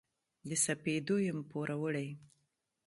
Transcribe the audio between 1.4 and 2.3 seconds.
پوروړي